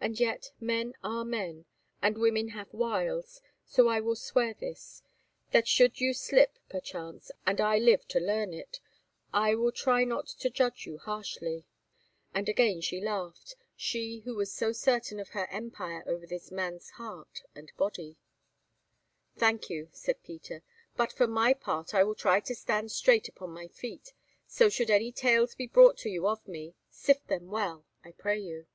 And 0.00 0.20
yet 0.20 0.52
men 0.60 0.94
are 1.02 1.24
men, 1.24 1.64
and 2.00 2.16
women 2.18 2.50
have 2.50 2.72
wiles, 2.72 3.40
so 3.66 3.88
I 3.88 3.98
will 3.98 4.14
swear 4.14 4.54
this: 4.54 5.02
That 5.50 5.66
should 5.66 6.00
you 6.00 6.14
slip, 6.14 6.56
perchance, 6.68 7.32
and 7.44 7.60
I 7.60 7.78
live 7.78 8.06
to 8.08 8.20
learn 8.20 8.54
it, 8.54 8.78
I 9.32 9.56
will 9.56 9.72
try 9.72 10.04
not 10.04 10.28
to 10.28 10.50
judge 10.50 10.86
you 10.86 10.98
harshly." 10.98 11.64
And 12.32 12.48
again 12.48 12.80
she 12.80 13.00
laughed, 13.00 13.56
she 13.74 14.20
who 14.20 14.36
was 14.36 14.52
so 14.52 14.70
certain 14.70 15.18
of 15.18 15.30
her 15.30 15.50
empire 15.50 16.04
over 16.06 16.28
this 16.28 16.52
man's 16.52 16.90
heart 16.90 17.40
and 17.56 17.72
body. 17.76 18.18
"Thank 19.36 19.68
you," 19.68 19.88
said 19.90 20.22
Peter; 20.22 20.62
"but 20.96 21.12
for 21.12 21.26
my 21.26 21.54
part 21.54 21.92
I 21.92 22.04
will 22.04 22.14
try 22.14 22.38
to 22.38 22.54
stand 22.54 22.92
straight 22.92 23.26
upon 23.28 23.50
my 23.50 23.66
feet, 23.66 24.12
so 24.46 24.68
should 24.68 24.90
any 24.90 25.10
tales 25.10 25.56
be 25.56 25.66
brought 25.66 25.98
to 25.98 26.08
you 26.08 26.28
of 26.28 26.46
me, 26.46 26.76
sift 26.88 27.26
them 27.26 27.48
well, 27.48 27.84
I 28.04 28.12
pray 28.12 28.38
you." 28.38 28.68